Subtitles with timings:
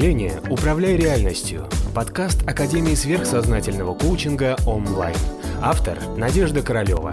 [0.00, 5.14] мышления «Управляй реальностью»– подкаст Академии сверхсознательного коучинга онлайн.
[5.60, 7.12] Автор– Надежда Королева.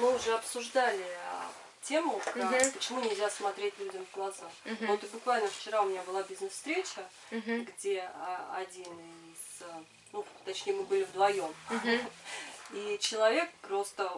[0.00, 1.50] Мы уже обсуждали а,
[1.82, 2.72] тему, про Мгм.
[2.72, 4.48] почему нельзя смотреть людям в глаза.
[4.80, 7.66] Вот и буквально вчера у меня была бизнес-встреча, Мгм.
[7.66, 9.82] где а, один из, а,
[10.14, 11.52] ну, точнее, мы были вдвоем.
[11.68, 12.00] Мгм.
[12.72, 14.10] И человек просто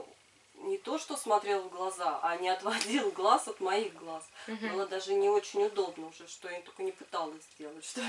[0.60, 4.28] не то, что смотрел в глаза, а не отводил глаз от моих глаз.
[4.46, 4.72] Мгм.
[4.72, 8.00] Было даже не очень удобно уже, что я только не пыталась сделать, что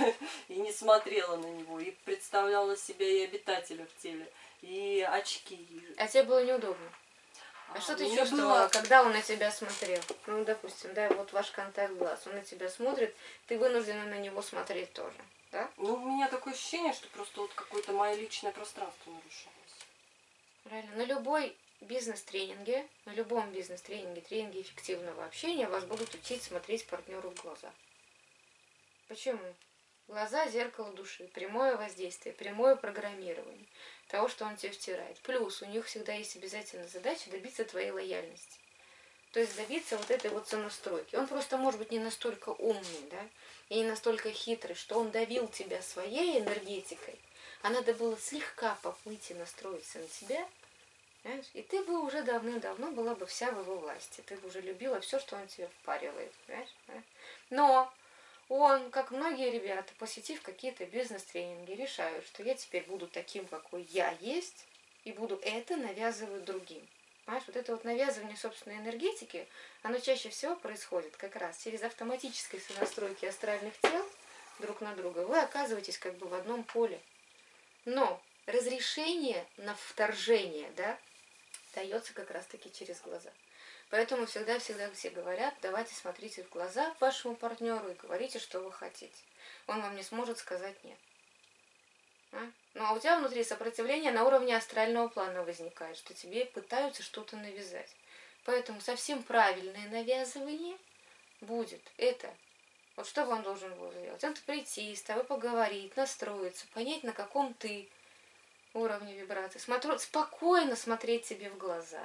[0.48, 5.84] и не смотрела на него, и представляла себя и обитателя в теле, и очки.
[5.98, 6.91] А тебе было неудобно.
[7.74, 10.02] А, что ты чувствовала, было- когда он на тебя смотрел?
[10.27, 13.16] Ну, допустим, да, вот ваш контакт глаз, он на тебя смотрит,
[13.48, 15.16] ты вынуждена на него смотреть тоже,
[15.54, 15.70] да?
[15.77, 19.55] Ну, у меня такое ощущение, что просто вот какое-то мое личное пространство нарушалось.
[20.66, 20.96] Правильно.
[20.98, 27.41] На любой бизнес-тренинге, на любом бизнес-тренинге, тренинге эффективного общения вас будут учить смотреть партнеру в
[27.41, 27.71] глаза.
[29.07, 29.55] Почему?
[30.07, 33.65] Глаза– зеркало души, прямое воздействие, прямое программирование
[34.07, 35.18] того, что он тебе втирает.
[35.20, 38.60] Плюс у них всегда есть обязательная задача добиться твоей лояльности.
[39.32, 41.16] То есть добиться вот этой вот сонастройки.
[41.16, 43.29] Он просто может быть не настолько умный, да,
[43.70, 47.18] и не настолько хитрый, что он давил тебя своей энергетикой,
[47.62, 50.45] а надо было слегка поплыть и настроиться на тебя,
[51.24, 51.46] Понимаешь?
[51.54, 54.22] И ты бы уже давным-давно была бы вся в его власти.
[54.26, 56.34] Ты бы уже любила все, что он тебе впаривает.
[56.48, 56.70] Понимаешь?
[57.50, 57.94] Но
[58.50, 64.16] он, как многие ребята, посетив какие-то бизнес-тренинги, решают, что я теперь буду таким, какой я
[64.19, 64.66] есть,
[65.03, 66.86] и буду это навязывать другим.
[67.25, 69.47] Понимаешь, вот это вот навязывание собственной энергетики,
[69.84, 74.06] оно чаще всего происходит как раз через автоматические сонастройки астральных тел
[74.59, 75.19] друг на друга.
[75.19, 77.00] Вы оказываетесь как бы в одном поле.
[77.85, 80.97] Но разрешение на вторжение, да,
[81.74, 83.31] дается как раз-таки через глаза.
[83.90, 89.23] Поэтому всегда-всегда все говорят, давайте смотрите в глаза вашему партнеру и говорите, что вы хотите.
[89.68, 90.97] Он вам не сможет сказать нет.
[92.31, 92.50] А?
[92.73, 97.35] Ну а у тебя внутри сопротивление на уровне астрального плана возникает, что тебе пытаются что-то
[97.35, 97.94] навязать.
[98.45, 100.78] Поэтому совсем правильное навязывание
[101.41, 102.34] будет это.
[102.95, 104.24] Вот что он должен был сделать?
[104.24, 107.90] Он прийти, с тобой поговорить, настроиться, понять, на каком ты
[108.73, 109.59] уровне вибрации.
[109.59, 112.03] Смотрю, спокойно смотреть тебе в глаза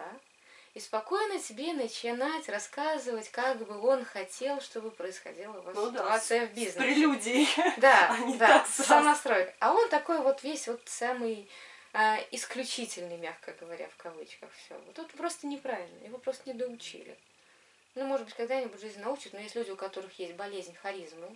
[0.75, 5.99] и спокойно тебе начинать рассказывать, как бы он хотел, чтобы происходила у вас Ну да,
[6.01, 6.79] ситуация в С бизнесе.
[6.79, 7.49] прелюдией.
[7.79, 9.55] Да, а да, с самонастройкой.
[9.61, 11.49] А он такой вот весь вот самый
[11.93, 14.75] а, исключительный, мягко говоря, в кавычках все.
[14.85, 17.17] Вот тут просто неправильно, его просто не доучили.
[17.95, 21.35] Ну, может быть, когда-нибудь жизнь научит, но есть люди, у которых есть болезнь харизмы,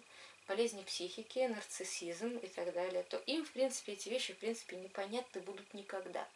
[0.50, 5.40] болезни психики, нарциссизм и так далее, то им, в принципе, эти вещи, в принципе, непонятны
[5.42, 6.26] будут никогда.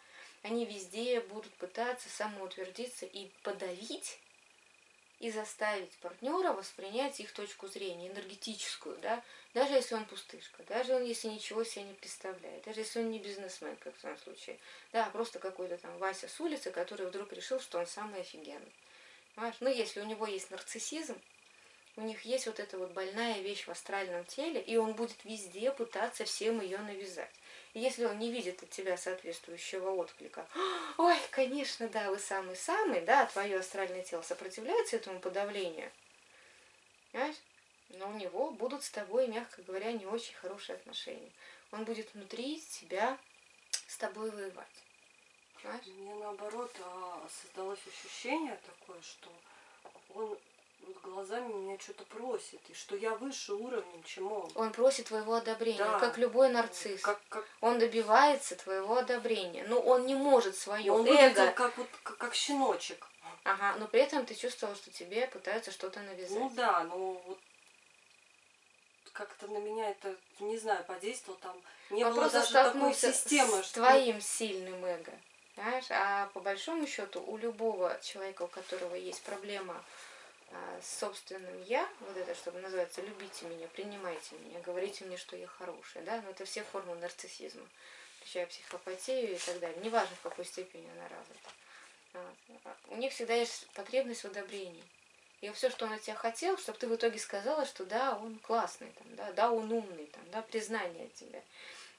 [0.44, 4.20] Они везде будут пытаться самоутвердиться и подавить
[5.18, 9.20] и заставить партнера воспринять их точку зрения, энергетическую, да,
[9.52, 13.18] даже если он пустышка, даже он, если ничего себе не представляет, даже если он не
[13.18, 14.58] бизнесмен, как в своем случае,
[14.92, 18.72] да, просто какой-то там Вася с улицы, который вдруг решил, что он самый офигенный.
[19.34, 19.56] Понимаешь?
[19.58, 21.16] Ну, если у него есть нарциссизм,
[21.96, 25.70] у них есть вот эта вот больная вещь в астральном теле, и он будет везде
[25.70, 27.30] пытаться всем ее навязать.
[27.72, 30.46] И если он не видит от тебя соответствующего отклика,
[30.98, 35.90] ой, конечно, да, вы самый-самый, да, твое астральное тело сопротивляется этому подавлению,
[37.12, 37.36] понимаешь?
[37.90, 41.30] но у него будут с тобой, мягко говоря, не очень хорошие отношения.
[41.72, 43.18] Он будет внутри тебя
[43.86, 44.84] с тобой воевать.
[45.54, 45.86] Понимаешь?
[45.86, 49.32] Мне наоборот а, создалось ощущение такое, что
[50.14, 50.38] он
[50.86, 54.50] вот глазами меня что-то просит, и что я выше уровнем, чем он.
[54.54, 55.98] Он просит твоего одобрения, Да.
[55.98, 57.00] как любой нарцисс.
[57.00, 59.64] Как, как Он добивается твоего одобрения.
[59.68, 61.52] Но он не может свое он эго.
[61.52, 63.06] как вот как, как щеночек.
[63.44, 66.38] Ага, но при этом ты чувствовал, что тебе пытаются что-то навязать.
[66.38, 67.38] Ну да, ну вот
[69.12, 71.56] как-то на меня это, не знаю, подействовало там.
[71.90, 75.12] Не Он было просто даже такой системы, с что твоим сильным эго.
[75.54, 75.84] Понимаешь?
[75.90, 79.82] А по большому счету у любого человека, у которого есть проблема
[80.82, 85.46] с собственным я, вот это, что называется, любите меня, принимайте меня, говорите мне, что я
[85.46, 87.66] хорошая, да, но это все формы нарциссизма,
[88.18, 91.50] включая психопатию и так далее, неважно, в какой степени она развита.
[92.14, 92.76] Вот.
[92.88, 94.84] У них всегда есть потребность в одобрении.
[95.40, 98.38] И все, что он от тебя хотел, чтобы ты в итоге сказала, что да, он
[98.38, 101.42] классный, там, да, да, он умный, там, да, признание от тебя.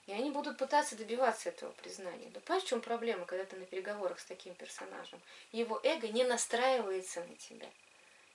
[0.07, 2.29] И они будут пытаться добиваться этого признания.
[2.33, 5.19] Но понимаешь, в чем проблема, когда ты на переговорах с таким персонажем?
[5.51, 7.67] Его эго не настраивается на тебя.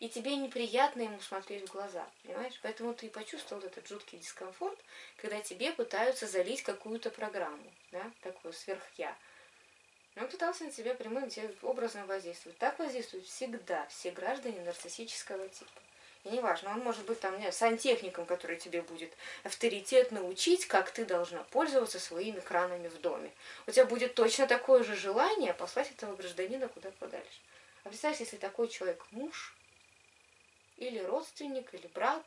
[0.00, 2.58] И тебе неприятно ему смотреть в глаза, понимаешь?
[2.62, 4.78] Поэтому ты и почувствовал этот жуткий дискомфорт,
[5.18, 9.14] когда тебе пытаются залить какую-то программу, да, такую сверх-я.
[10.16, 11.30] Он пытался на тебя прямым
[11.62, 12.56] образом воздействовать.
[12.58, 15.80] Так воздействуют всегда все граждане нарциссического типа.
[16.24, 19.12] И неважно, он может быть там не, сантехником, который тебе будет
[19.44, 23.30] авторитетно учить, как ты должна пользоваться своими кранами в доме.
[23.66, 27.40] У тебя будет точно такое же желание послать этого гражданина куда подальше.
[27.84, 29.54] А представь, если такой человек муж,
[30.80, 32.24] или родственник, или брат,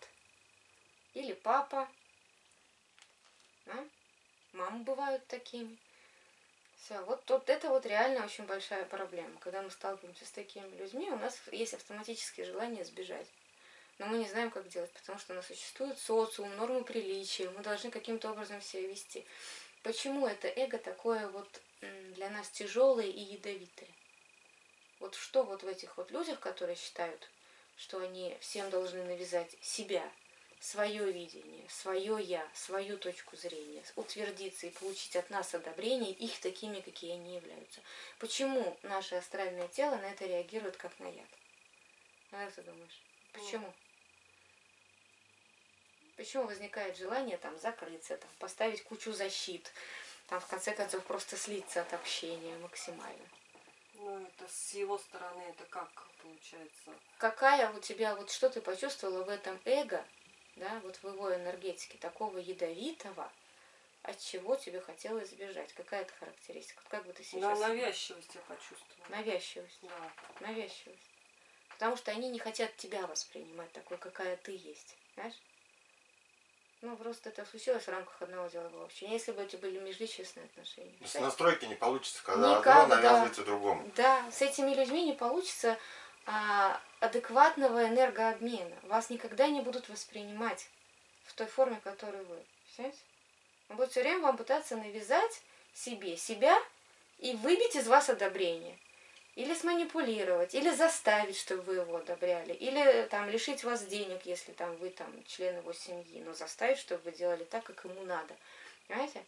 [1.13, 1.89] или папа.
[3.65, 3.85] А?
[4.53, 5.77] Мамы бывают такими.
[6.77, 9.37] Все, вот, вот это вот реально очень большая проблема.
[9.39, 13.27] Когда мы сталкиваемся с такими людьми, у нас есть автоматическое желание сбежать.
[13.99, 17.61] Но мы не знаем, как делать, потому что у нас существует социум, нормы приличия, мы
[17.61, 19.25] должны каким-то образом себя вести.
[19.81, 23.89] Почему это эго такое вот для нас тяжелое и ядовитое?
[24.99, 27.29] Вот что вот в этих вот людях, которые считают,
[27.75, 30.09] что они всем должны навязать себя,
[30.63, 36.79] свое видение, свое я, свою точку зрения, утвердиться и получить от нас одобрение их такими,
[36.79, 37.81] какие они являются.
[38.17, 41.27] Почему наше астральное тело на это реагирует как на яд?
[42.31, 43.01] А как ты думаешь?
[43.33, 43.73] Почему?
[46.15, 49.69] Почему возникает желание там закрыться, там, поставить кучу защит,
[50.27, 53.27] там в конце концов просто слиться от общения максимально?
[54.03, 55.89] Ну, это с его стороны, это как
[56.21, 56.91] получается?
[57.19, 60.05] Какая у тебя, вот что ты почувствовала в этом эго,
[60.57, 63.31] да, вот в его энергетике, такого ядовитого,
[64.01, 65.71] от чего тебе хотелось избежать?
[65.71, 66.83] Какая это характеристика?
[66.89, 67.59] Как бы ты сейчас...
[67.59, 69.07] Да, навязчивость я почувствовала.
[69.07, 69.79] Навязчивость.
[69.81, 70.11] Да.
[70.41, 70.99] Навязчивость.
[71.69, 74.97] Потому что они не хотят тебя воспринимать такой, какая ты есть.
[75.15, 75.35] Знаешь?
[76.83, 79.13] Ну, просто это случилось в рамках одного делового общения.
[79.13, 80.93] Если бы это были межличностные отношения.
[81.05, 83.01] С настройки не получится, когда Никак, одно да.
[83.01, 83.89] навязывается другому.
[83.95, 85.77] Да, с этими людьми не получится
[86.25, 88.75] а, адекватного энергообмена.
[88.83, 90.69] Вас никогда не будут воспринимать
[91.23, 92.43] в той форме, которой вы.
[92.75, 92.99] Понимаете?
[93.69, 95.41] Он будет все время вам пытаться навязать
[95.73, 96.61] себе себя
[97.17, 98.77] и выбить из вас одобрение.
[99.35, 104.75] Или сманипулировать, или заставить, чтобы вы его одобряли, или там лишить вас денег, если там
[104.77, 108.35] вы там член его семьи, но заставить, чтобы вы делали так, как ему надо.
[108.87, 109.23] Понимаете?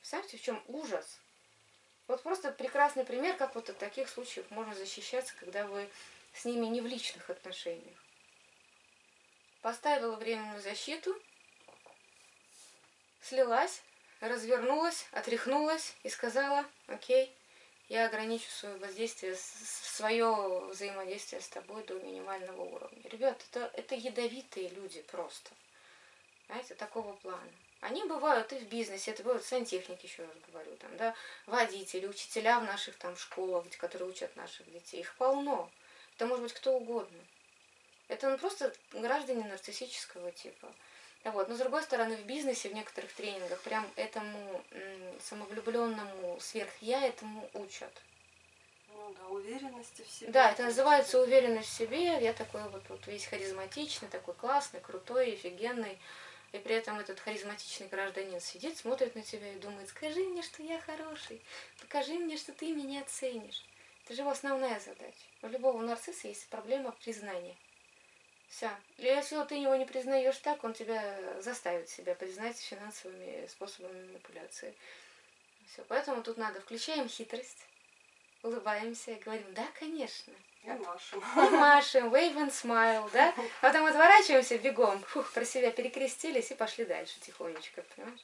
[0.00, 1.20] Представьте, в чем ужас.
[2.08, 5.88] Вот просто прекрасный пример, как вот от таких случаев можно защищаться, когда вы
[6.32, 7.98] с ними не в личных отношениях.
[9.60, 11.14] Поставила временную защиту,
[13.20, 13.82] слилась,
[14.20, 17.36] развернулась, отряхнулась и сказала, окей,
[17.92, 23.02] я ограничу свое воздействие, свое взаимодействие с тобой до минимального уровня.
[23.10, 25.50] Ребят, это, это ядовитые люди просто.
[26.46, 27.50] Знаете, такого плана.
[27.82, 32.60] Они бывают и в бизнесе, это бывают сантехники, еще раз говорю, там, да, водители, учителя
[32.60, 35.00] в наших там школах, которые учат наших детей.
[35.00, 35.70] Их полно.
[36.16, 37.18] Это может быть кто угодно.
[38.08, 40.72] Это ну, просто граждане нарциссического типа.
[41.24, 41.48] Вот.
[41.48, 44.62] Но с другой стороны, в бизнесе, в некоторых тренингах, прям этому
[45.20, 47.92] самовлюбленному сверх-я этому учат.
[48.94, 50.30] Ну да, уверенности в себе.
[50.32, 52.22] Да, это называется уверенность в себе.
[52.22, 55.98] Я такой вот, вот весь харизматичный, такой классный, крутой, офигенный.
[56.52, 60.62] И при этом этот харизматичный гражданин сидит, смотрит на тебя и думает, скажи мне, что
[60.62, 61.40] я хороший,
[61.80, 63.64] покажи мне, что ты меня ценишь.
[64.04, 65.24] Это же его основная задача.
[65.40, 67.56] У любого нарцисса есть проблема признания.
[68.52, 68.70] Все.
[68.98, 74.74] Если ты его не признаешь так, он тебя заставит себя признать финансовыми способами манипуляции.
[75.72, 75.82] Все.
[75.88, 77.64] Поэтому тут надо включаем хитрость,
[78.42, 80.34] улыбаемся и говорим, да, конечно.
[80.64, 81.24] И машем.
[81.34, 83.34] И машем, wave and smile, да?
[83.62, 88.20] А потом отворачиваемся бегом, фух, про себя перекрестились и пошли дальше тихонечко, понимаешь?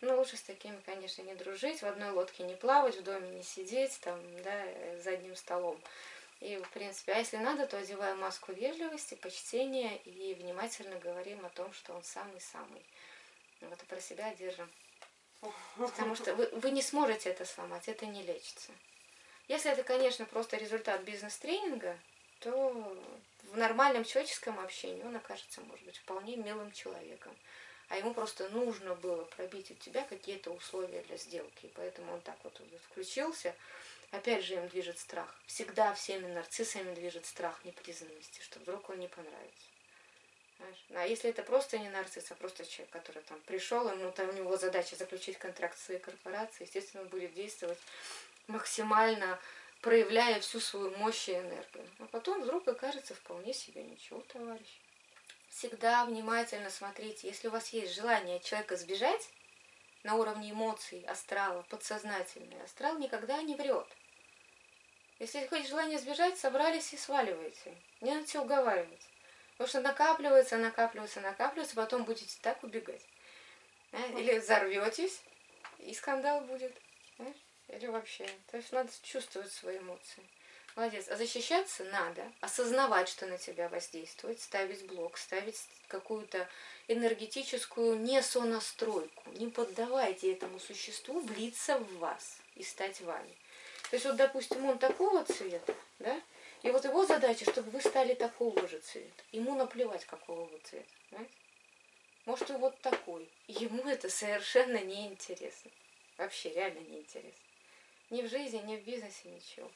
[0.00, 3.42] Ну, лучше с такими, конечно, не дружить, в одной лодке не плавать, в доме не
[3.42, 4.64] сидеть, там, да,
[5.04, 5.78] за одним столом.
[6.40, 11.50] И, в принципе, а если надо, то одеваем маску вежливости, почтения и внимательно говорим о
[11.50, 12.82] том, что он самый-самый.
[13.62, 14.70] Вот и про себя держим.
[15.76, 18.72] Потому что вы, вы не сможете это сломать, это не лечится.
[19.48, 21.98] Если это, конечно, просто результат бизнес-тренинга,
[22.40, 22.96] то
[23.44, 27.34] в нормальном человеческом общении он окажется, может быть, вполне милым человеком.
[27.88, 31.66] А ему просто нужно было пробить от тебя какие-то условия для сделки.
[31.66, 33.54] И поэтому он так вот включился,
[34.10, 35.34] Опять же им движет страх.
[35.46, 39.66] Всегда всеми нарциссами движет страх непризнанности, что вдруг он не понравится.
[40.58, 40.84] Знаешь?
[40.94, 44.32] А если это просто не нарцисс, а просто человек, который там пришел, ему там у
[44.32, 47.78] него задача заключить контракт с своей корпорацией, естественно, он будет действовать
[48.46, 49.38] максимально
[49.80, 51.86] проявляя всю свою мощь и энергию.
[52.00, 54.80] А потом вдруг окажется вполне себе ничего, товарищ.
[55.48, 59.28] Всегда внимательно смотрите, если у вас есть желание человека сбежать,
[60.06, 62.62] на уровне эмоций, астрала, подсознательный.
[62.62, 63.86] Астрал никогда не врет.
[65.18, 67.74] Если хоть желание сбежать, собрались и сваливаете.
[68.00, 69.06] Не надо себя уговаривать.
[69.52, 73.04] Потому что накапливается, накапливается, накапливается, потом будете так убегать.
[73.92, 74.18] А?
[74.18, 75.22] Или взорветесь,
[75.78, 76.72] и скандал будет.
[77.16, 77.36] Знаешь?
[77.68, 78.28] Или вообще.
[78.50, 80.22] То есть надо чувствовать свои эмоции.
[80.76, 81.08] Молодец.
[81.08, 86.46] А защищаться надо, осознавать, что на тебя воздействует, ставить блок, ставить какую-то
[86.86, 89.30] энергетическую несонастройку.
[89.30, 93.34] Не поддавайте этому существу влиться в вас и стать вами.
[93.90, 96.20] То есть вот, допустим, он такого цвета, да,
[96.62, 99.22] и вот его задача, чтобы вы стали такого же цвета.
[99.32, 101.32] Ему наплевать, какого вы цвета, понимаете?
[102.26, 103.26] Может, и вот такой.
[103.46, 105.70] Ему это совершенно неинтересно.
[106.18, 107.30] Вообще, реально неинтересно.
[108.10, 109.70] Ни в жизни, ни в бизнесе, ничего.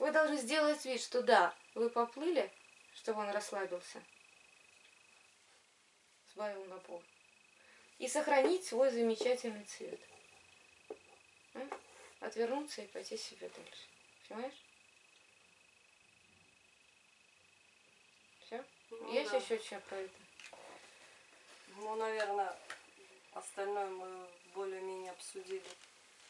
[0.00, 2.50] Вы должны сделать вид, что да, вы поплыли,
[2.94, 4.02] чтобы он расслабился,
[6.32, 7.02] сбавил напор,
[7.98, 10.00] и сохранить свой замечательный цвет.
[11.52, 11.68] А?
[12.20, 13.84] Отвернуться и пойти себе дальше.
[14.26, 14.64] Понимаешь?
[18.46, 18.64] Все?
[18.88, 19.36] Ну, Есть да.
[19.36, 20.18] еще что про это?
[21.76, 22.56] Ну, наверное,
[23.34, 25.62] остальное мы более-менее обсудили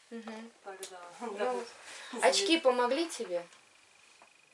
[0.09, 0.51] Мгм.
[0.61, 1.01] тогда.
[1.21, 1.65] Ну,
[2.21, 3.47] Очки помогли тебе?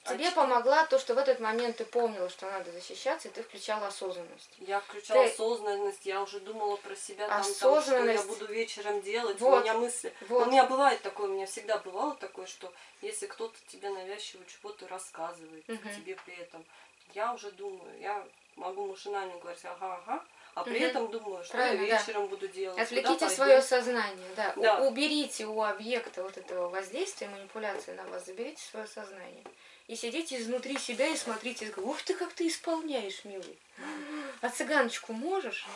[0.08, 3.88] Тебе помогла то, что в этот момент ты помнила, что надо защищаться, и ты включала
[3.88, 4.50] осознанность.
[4.60, 8.24] Я включала Ты- осознанность, я уже думала про себя, там, там, что Осознанность.
[8.24, 9.40] я буду вечером делать.
[9.40, 9.60] Вот.
[9.60, 10.14] У меня мысли.
[10.30, 10.48] Вот.
[10.48, 12.72] У меня бывает такое, у меня всегда бывало такое, что
[13.02, 15.96] если кто-то тебе навязчиво чего-то рассказывает, Мгм.
[15.96, 16.64] тебе при этом,
[17.14, 18.24] я уже думаю, я
[18.56, 20.24] могу машинально говорить, ага, ага,
[20.58, 22.02] а при этом думаю, что Правильно, я да.
[22.02, 22.80] вечером буду делать.
[22.80, 24.54] Отвлеките свое сознание, да.
[24.56, 24.88] У-.
[24.88, 29.44] Уберите у объекта вот этого воздействия, манипуляции на вас, заберите свое сознание.
[29.88, 33.58] И сидите изнутри себя и смотрите, ух ты, как ты исполняешь, милый.
[34.42, 35.68] А цыганочку можешь?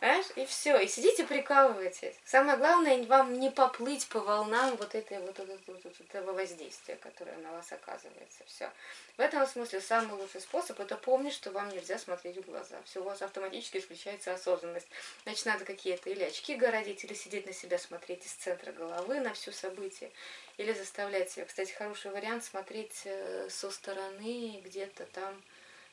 [0.00, 0.26] Понимаешь?
[0.36, 0.78] И все.
[0.78, 2.14] И сидите, прикалываетесь.
[2.24, 6.96] Самое главное, вам не поплыть по волнам вот, этой, вот, вот, вот- вот этого воздействия,
[6.96, 8.44] которое на вас оказывается.
[8.46, 8.70] Все.
[9.16, 12.76] В этом смысле самый лучший способ это помнить, что вам нельзя смотреть в глаза.
[12.84, 14.88] Все, у вас автоматически включается осознанность.
[15.24, 19.32] Значит, надо какие-то или очки городить, или сидеть на себя смотреть из центра головы на
[19.32, 20.10] все событие,
[20.58, 21.46] или заставлять себя.
[21.46, 25.42] Кстати, хороший вариант смотреть э, со стороны где-то там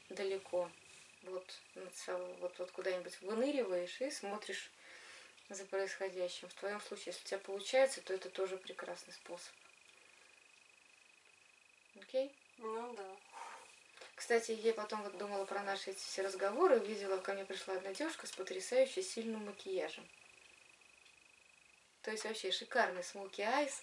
[0.09, 0.69] далеко.
[1.23, 1.59] Вот,
[2.39, 4.71] вот, вот куда-нибудь выныриваешь и смотришь
[5.49, 6.49] за происходящим.
[6.49, 9.53] В твоем случае, если у тебя получается, то это тоже прекрасный способ.
[12.01, 12.31] Окей?
[12.57, 13.05] Ну да.
[14.15, 17.93] Кстати, я потом вот думала про наши эти все разговоры, увидела, ко мне пришла одна
[17.93, 20.07] девушка с потрясающе сильным макияжем.
[22.03, 23.81] То есть вообще шикарный смоки айс.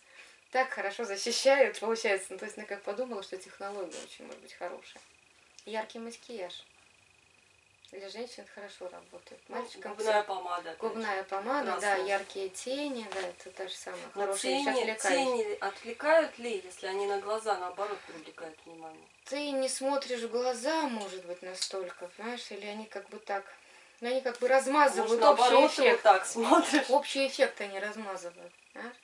[0.51, 2.33] Так хорошо защищают, получается.
[2.33, 5.03] Ну, то есть, я как подумала, что технология очень может быть хорошая.
[5.65, 6.65] Яркий макияж.
[7.93, 9.41] Для женщин это хорошо работает.
[9.49, 10.77] Ну, Мальчикам губная всё- помада.
[10.79, 15.25] губная помада, да, яркие тени, да, это та же самая Но хорошая вещь, тени, отвлекающая.
[15.25, 19.05] тени отвлекают ли, если они на глаза, наоборот, привлекают внимание?
[19.25, 23.45] ты не смотришь в глаза, может быть, настолько, понимаешь, или они как бы так,
[24.01, 25.93] ну, они как бы размазывают Может, общий эффект.
[25.97, 26.91] вот так смотришь.
[26.91, 28.97] Общий эффект они размазывают, понимаешь?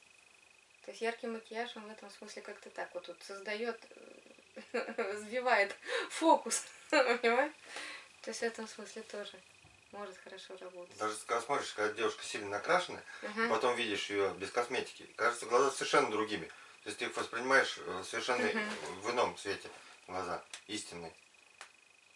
[0.85, 3.81] То есть яркий макияж, он в этом смысле как-то так вот тут создает,
[5.15, 5.75] сбивает
[6.11, 7.53] фокус, понимаешь?
[8.27, 9.41] То есть в этом смысле тоже
[9.93, 10.99] может хорошо работать.
[10.99, 13.49] Даже когда смотришь, когда девушка сильно накрашена, Ага.
[13.49, 16.47] потом видишь ее без косметики, кажется глаза совершенно другими.
[16.83, 19.01] То есть ты их воспринимаешь э, совершенно Мгм.
[19.03, 19.71] в ином цвете
[20.09, 21.15] глаза, истинные.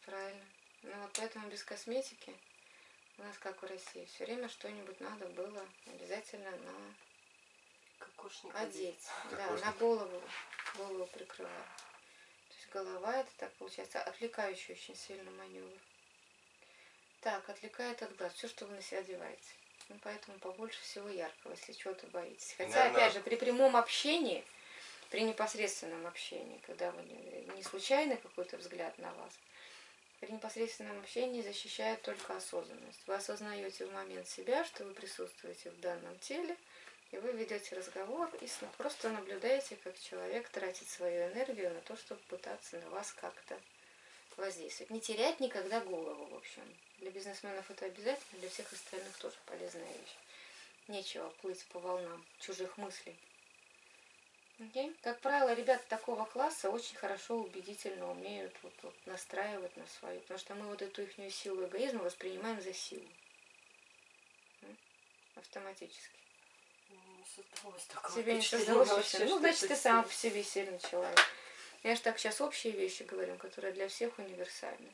[0.05, 0.45] Правильно.
[0.83, 2.35] Ну вот поэтому без косметики
[3.19, 6.95] у нас как в России все время что-нибудь надо было обязательно на
[8.01, 9.07] Кокошник одеть.
[9.31, 9.65] Да, Кокошник.
[9.67, 10.23] на голову.
[10.75, 11.65] Голову прикрываем.
[12.49, 15.71] То есть голова это так получается отвлекающий очень сильно маневр.
[17.21, 18.33] Так, отвлекает от глаз.
[18.35, 19.49] Все, что вы на себя одеваете.
[19.89, 22.55] Ну, поэтому побольше всего яркого, если чего-то боитесь.
[22.57, 24.45] Хотя, Наверное- опять же, при прямом общении,
[25.11, 29.33] при непосредственном общении, когда вы не, не случайный какой-то взгляд на вас,
[30.21, 33.01] при непосредственном общении защищает только осознанность.
[33.07, 36.57] Вы осознаете в момент себя, что вы присутствуете в данном теле,
[37.11, 42.21] и вы ведете разговор и просто наблюдаете, как человек тратит свою энергию на то, чтобы
[42.29, 43.59] пытаться на вас как-то
[44.41, 44.91] воздействовать.
[44.91, 46.63] Не терять никогда голову, в общем.
[46.99, 50.17] Для бизнесменов это обязательно, для всех остальных тоже полезная вещь.
[50.89, 53.17] Нечего плыть по волнам чужих мыслей.
[54.61, 54.95] Окей?
[55.03, 60.21] Как правило, ребята такого класса очень хорошо, убедительно умеют вот, вот настраивать на свою.
[60.21, 63.07] Потому что мы вот эту их силу эгоизма воспринимаем за силу.
[65.37, 66.11] Автоматически.
[67.35, 69.15] Создалось такого Тебе не создалось?
[69.21, 71.19] Ну, значит, ты сам по себе сильный человек.
[71.83, 74.91] Я же так сейчас общие вещи говорю, которые для всех универсальны.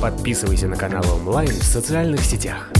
[0.00, 2.70] Подписывайся на канал онлайн в социальных сетях.